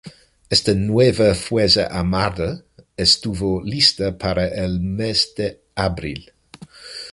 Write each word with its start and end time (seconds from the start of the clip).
Esta 0.49 0.73
nueva 0.73 1.35
fuerza 1.35 1.83
armada 1.85 2.63
estuvo 2.97 3.61
lista 3.61 4.17
para 4.17 4.47
el 4.47 4.79
mes 4.79 5.35
de 5.37 5.61
abril. 5.75 6.33